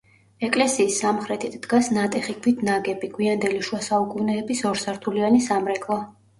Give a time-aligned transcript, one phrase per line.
[0.45, 6.05] ეკლესიის სამხრეთით დგას ნატეხი ქვით ნაგები, გვიანდელი შუა საუკუნეების ორსართულიანი სამრეკლო.